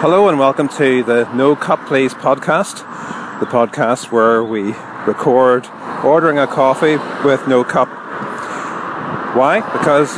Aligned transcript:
Hello 0.00 0.28
and 0.28 0.38
welcome 0.38 0.68
to 0.68 1.02
the 1.02 1.24
No 1.32 1.56
Cup 1.56 1.86
Please 1.86 2.12
podcast, 2.12 2.80
the 3.40 3.46
podcast 3.46 4.12
where 4.12 4.44
we 4.44 4.74
record 5.06 5.66
ordering 6.04 6.36
a 6.38 6.46
coffee 6.46 6.98
with 7.26 7.48
no 7.48 7.64
cup. 7.64 7.88
Why? 9.34 9.62
Because 9.72 10.14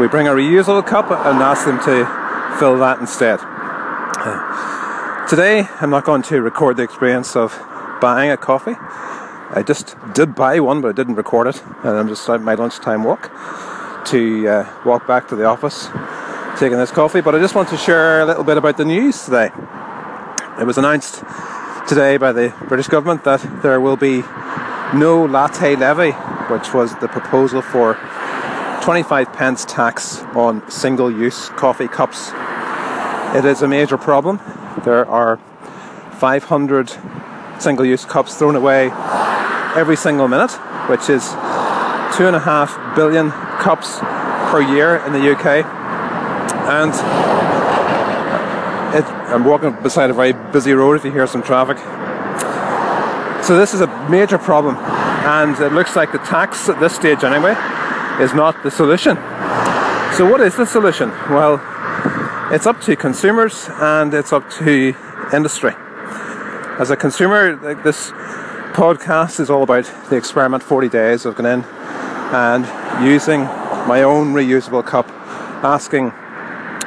we 0.00 0.08
bring 0.08 0.26
a 0.26 0.30
reusable 0.30 0.84
cup 0.86 1.10
and 1.10 1.38
ask 1.42 1.66
them 1.66 1.78
to 1.80 2.58
fill 2.58 2.78
that 2.78 2.98
instead. 2.98 3.40
Today 5.28 5.68
I'm 5.82 5.90
not 5.90 6.04
going 6.04 6.22
to 6.22 6.40
record 6.40 6.78
the 6.78 6.82
experience 6.82 7.36
of 7.36 7.62
buying 8.00 8.30
a 8.30 8.38
coffee. 8.38 8.76
I 9.50 9.62
just 9.66 9.96
did 10.14 10.34
buy 10.34 10.60
one, 10.60 10.80
but 10.80 10.88
I 10.88 10.92
didn't 10.92 11.16
record 11.16 11.46
it, 11.46 11.62
and 11.82 11.90
I'm 11.90 12.08
just 12.08 12.26
at 12.30 12.40
my 12.40 12.54
lunchtime 12.54 13.04
walk 13.04 13.30
to 14.06 14.48
uh, 14.48 14.82
walk 14.86 15.06
back 15.06 15.28
to 15.28 15.36
the 15.36 15.44
office 15.44 15.90
taking 16.56 16.78
this 16.78 16.90
coffee, 16.90 17.20
but 17.20 17.34
I 17.34 17.38
just 17.38 17.54
want 17.54 17.68
to 17.68 17.76
share 17.76 18.22
a 18.22 18.26
little 18.26 18.44
bit 18.44 18.56
about 18.56 18.76
the 18.76 18.84
news 18.84 19.24
today. 19.24 19.50
It 20.60 20.66
was 20.66 20.78
announced 20.78 21.22
today 21.88 22.16
by 22.16 22.32
the 22.32 22.54
British 22.68 22.88
government 22.88 23.24
that 23.24 23.40
there 23.62 23.80
will 23.80 23.96
be 23.96 24.22
no 24.94 25.24
latte 25.24 25.76
levy, 25.76 26.12
which 26.52 26.74
was 26.74 26.94
the 26.96 27.08
proposal 27.08 27.62
for 27.62 27.94
25 28.82 29.32
pence 29.32 29.64
tax 29.64 30.22
on 30.34 30.68
single 30.70 31.10
use 31.10 31.48
coffee 31.50 31.88
cups. 31.88 32.30
It 33.36 33.44
is 33.44 33.62
a 33.62 33.68
major 33.68 33.98
problem. 33.98 34.40
There 34.84 35.06
are 35.06 35.38
500 36.18 36.92
single 37.60 37.84
use 37.84 38.04
cups 38.04 38.36
thrown 38.36 38.56
away 38.56 38.90
every 39.76 39.96
single 39.96 40.28
minute, 40.28 40.52
which 40.88 41.10
is 41.10 41.28
two 42.16 42.26
and 42.26 42.34
a 42.34 42.40
half 42.40 42.96
billion 42.96 43.30
cups 43.30 43.98
per 44.50 44.60
year 44.60 44.96
in 45.06 45.12
the 45.12 45.32
UK 45.36 45.77
and 46.68 46.92
it, 48.94 49.04
I'm 49.32 49.44
walking 49.44 49.72
beside 49.82 50.10
a 50.10 50.12
very 50.12 50.32
busy 50.52 50.72
road 50.72 50.96
if 50.96 51.04
you 51.04 51.10
hear 51.10 51.26
some 51.26 51.42
traffic. 51.42 51.78
So 53.44 53.56
this 53.56 53.72
is 53.72 53.80
a 53.80 53.86
major 54.10 54.36
problem, 54.36 54.76
and 54.76 55.58
it 55.58 55.72
looks 55.72 55.96
like 55.96 56.12
the 56.12 56.18
tax 56.18 56.68
at 56.68 56.78
this 56.80 56.94
stage 56.94 57.24
anyway 57.24 57.54
is 58.22 58.34
not 58.34 58.62
the 58.62 58.70
solution. 58.70 59.16
So 60.16 60.28
what 60.30 60.40
is 60.40 60.56
the 60.56 60.66
solution? 60.66 61.10
Well, 61.30 61.60
it's 62.52 62.66
up 62.66 62.80
to 62.82 62.96
consumers 62.96 63.68
and 63.80 64.12
it's 64.12 64.32
up 64.32 64.50
to 64.52 64.94
industry. 65.32 65.72
As 66.78 66.90
a 66.90 66.96
consumer, 66.96 67.56
this 67.82 68.10
podcast 68.72 69.40
is 69.40 69.48
all 69.50 69.62
about 69.62 69.84
the 70.10 70.16
experiment 70.16 70.62
40 70.62 70.88
days 70.88 71.24
of 71.24 71.34
going 71.36 71.60
in 71.60 71.64
and 72.32 72.64
using 73.04 73.42
my 73.86 74.02
own 74.02 74.34
reusable 74.34 74.84
cup, 74.84 75.08
asking 75.64 76.12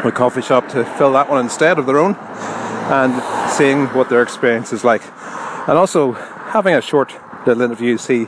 a 0.04 0.12
coffee 0.12 0.42
shop 0.42 0.68
to 0.70 0.84
fill 0.84 1.14
that 1.14 1.30
one 1.30 1.40
instead 1.44 1.78
of 1.78 1.86
their 1.86 1.98
own 1.98 2.16
and 2.16 3.52
seeing 3.52 3.86
what 3.88 4.10
their 4.10 4.22
experience 4.22 4.74
is 4.74 4.84
like. 4.84 5.02
And 5.68 5.78
also 5.78 6.14
having 6.14 6.74
a 6.74 6.82
short 6.82 7.14
little 7.46 7.62
interview 7.62 7.98
see 7.98 8.28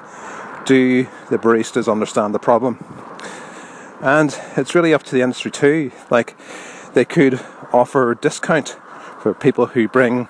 do 0.66 1.04
the 1.30 1.38
baristas 1.38 1.92
understand 1.92 2.34
the 2.34 2.40
problem. 2.40 2.84
And 4.02 4.38
it's 4.56 4.76
really 4.76 4.94
up 4.94 5.04
to 5.04 5.16
the 5.16 5.22
industry 5.22 5.52
too. 5.52 5.92
Like 6.10 6.38
they 6.94 7.06
could 7.06 7.40
offer 7.72 8.12
a 8.12 8.16
discount 8.16 8.78
for 9.20 9.34
people 9.34 9.68
who 9.68 9.88
bring 9.88 10.28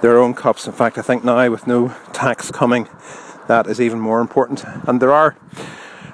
their 0.00 0.18
own 0.18 0.34
cups. 0.34 0.66
In 0.66 0.72
fact, 0.72 0.98
I 0.98 1.02
think 1.02 1.24
now 1.24 1.50
with 1.50 1.66
no 1.66 1.94
tax 2.12 2.50
coming, 2.50 2.88
that 3.48 3.66
is 3.66 3.80
even 3.80 4.00
more 4.00 4.20
important. 4.20 4.64
And 4.86 5.00
there 5.02 5.12
are 5.12 5.36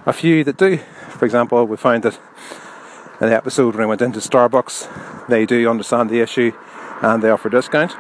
a 0.06 0.12
few 0.12 0.44
that 0.44 0.56
do. 0.56 0.78
For 1.10 1.24
example, 1.24 1.64
we 1.64 1.77
find 1.77 2.02
that 2.02 2.18
in 3.22 3.28
the 3.28 3.36
episode 3.36 3.76
when 3.76 3.84
I 3.84 3.86
went 3.86 4.02
into 4.02 4.18
Starbucks, 4.18 5.28
they 5.28 5.46
do 5.46 5.70
understand 5.70 6.10
the 6.10 6.18
issue 6.18 6.50
and 7.02 7.22
they 7.22 7.30
offer 7.30 7.48
discount. 7.48 7.92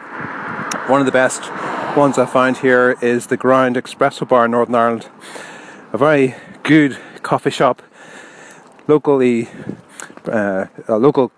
One 0.90 0.98
of 0.98 1.06
the 1.06 1.12
best 1.12 1.48
ones 1.96 2.18
I 2.18 2.26
found 2.26 2.58
here 2.58 2.96
is 3.00 3.28
the 3.28 3.36
Ground 3.36 3.76
Espresso 3.76 4.26
Bar 4.26 4.46
in 4.46 4.50
Northern 4.50 4.74
Ireland. 4.74 5.08
A 5.92 5.98
very 5.98 6.34
good 6.64 6.98
coffee 7.22 7.50
shop, 7.50 7.82
locally 8.88 9.48
uh, 10.26 10.66
a 10.88 10.98
local 10.98 11.30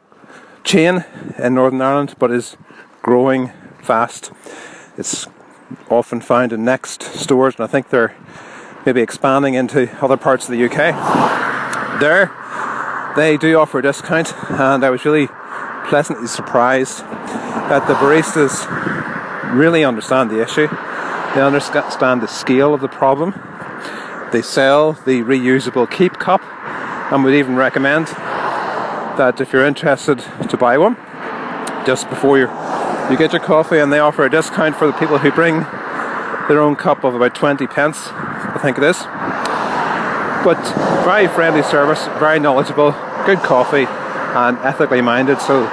chain 0.62 1.05
in 1.37 1.55
Northern 1.55 1.83
Ireland, 1.83 2.15
but 2.19 2.31
is 2.31 2.56
growing 3.03 3.53
fast. 3.83 4.33
It's 4.97 5.27
often 5.91 6.23
found 6.23 6.55
in 6.55 6.65
next 6.65 7.03
stores, 7.03 7.56
and 7.56 7.65
I 7.65 7.67
think 7.67 7.91
they're 7.91 8.17
maybe 8.87 9.03
expanding 9.03 9.53
into 9.53 9.91
other 10.03 10.17
parts 10.17 10.49
of 10.49 10.53
the 10.53 10.65
UK. 10.65 12.00
There, 12.00 12.33
they 13.17 13.37
do 13.37 13.59
offer 13.59 13.79
a 13.79 13.83
discount, 13.83 14.33
and 14.51 14.85
I 14.85 14.91
was 14.91 15.05
really 15.05 15.29
pleasantly 15.89 16.27
surprised 16.27 16.99
that 16.99 17.87
the 17.87 17.95
baristas 17.95 18.67
really 19.55 19.85
understand 19.85 20.31
the 20.31 20.43
issue. 20.43 20.69
They 21.35 21.43
understand 21.43 22.23
the 22.23 22.29
scale 22.29 22.75
of 22.75 22.81
the 22.81 22.89
problem. 22.89 23.33
They 24.33 24.43
sell 24.43 24.93
the 24.93 25.23
reusable 25.23 25.87
KeepCup, 25.87 26.43
and 27.13 27.23
would 27.25 27.35
even 27.35 27.57
recommend 27.57 28.09
that 29.17 29.41
if 29.41 29.53
you're 29.53 29.67
interested 29.67 30.19
to 30.49 30.57
buy 30.57 30.79
one, 30.79 30.97
just 31.87 32.09
before 32.09 32.39
you 32.39 32.49
you 33.11 33.19
get 33.19 33.33
your 33.33 33.43
coffee, 33.43 33.79
and 33.79 33.93
they 33.93 33.99
offer 33.99 34.25
a 34.25 34.31
discount 34.31 34.77
for 34.77 34.87
the 34.87 34.95
people 34.95 35.19
who 35.19 35.31
bring 35.31 35.61
their 36.49 36.59
own 36.59 36.75
cup 36.75 37.05
of 37.05 37.15
about 37.15 37.35
20 37.35 37.67
pence, 37.67 38.09
I 38.09 38.59
think 38.63 38.79
it 38.79 38.85
is. 38.85 38.97
But 40.44 40.62
very 41.05 41.27
friendly 41.27 41.62
service, 41.62 42.05
very 42.19 42.38
knowledgeable, 42.38 42.93
good 43.25 43.38
coffee, 43.38 43.87
and 43.87 44.59
ethically 44.59 45.00
minded. 45.00 45.41
So 45.41 45.66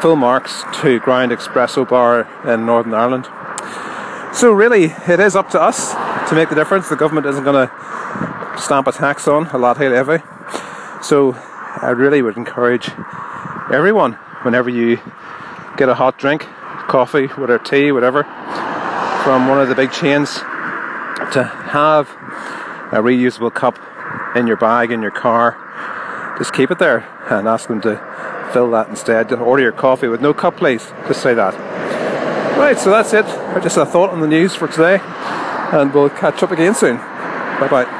full 0.00 0.16
marks 0.16 0.64
to 0.80 0.98
Ground 0.98 1.30
Espresso 1.30 1.88
Bar 1.88 2.26
in 2.44 2.66
Northern 2.66 2.94
Ireland. 2.94 3.28
So 4.34 4.50
really, 4.50 4.86
it 5.06 5.20
is 5.20 5.36
up 5.36 5.50
to 5.50 5.60
us 5.60 5.92
to 6.28 6.34
make 6.34 6.48
the 6.48 6.54
difference. 6.54 6.88
The 6.88 6.96
government 6.96 7.26
isn't 7.26 7.44
going 7.44 7.68
to 7.68 8.60
stamp 8.60 8.86
a 8.86 8.92
tax 8.92 9.28
on 9.28 9.46
a 9.48 9.58
latte 9.58 9.88
levy. 9.88 10.22
So 11.02 11.34
I 11.80 11.90
really 11.90 12.22
would 12.22 12.36
encourage 12.36 12.90
everyone, 13.72 14.14
whenever 14.42 14.68
you 14.68 14.98
get 15.76 15.88
a 15.88 15.94
hot 15.94 16.18
drink, 16.18 16.46
coffee, 16.88 17.26
whatever 17.26 17.62
tea, 17.62 17.92
whatever, 17.92 18.24
from 19.22 19.48
one 19.48 19.60
of 19.60 19.68
the 19.68 19.74
big 19.74 19.92
chains, 19.92 20.38
to 21.32 21.44
have 21.44 22.08
a 22.92 23.02
reusable 23.02 23.52
cup 23.52 23.78
in 24.36 24.46
your 24.46 24.56
bag 24.56 24.90
in 24.90 25.02
your 25.02 25.10
car. 25.10 25.56
Just 26.38 26.52
keep 26.52 26.70
it 26.70 26.78
there 26.78 27.06
and 27.30 27.46
ask 27.46 27.68
them 27.68 27.80
to 27.82 27.96
fill 28.52 28.70
that 28.72 28.88
instead. 28.88 29.32
Order 29.32 29.62
your 29.62 29.72
coffee 29.72 30.08
with 30.08 30.20
no 30.20 30.34
cup, 30.34 30.56
please. 30.56 30.92
Just 31.06 31.22
say 31.22 31.34
that. 31.34 31.54
Right, 32.58 32.78
so 32.78 32.90
that's 32.90 33.12
it. 33.12 33.24
Just 33.62 33.76
a 33.76 33.86
thought 33.86 34.10
on 34.10 34.20
the 34.20 34.28
news 34.28 34.54
for 34.54 34.68
today, 34.68 35.00
and 35.72 35.92
we'll 35.94 36.10
catch 36.10 36.42
up 36.42 36.50
again 36.50 36.74
soon. 36.74 36.96
Bye 36.96 37.68
bye. 37.70 37.99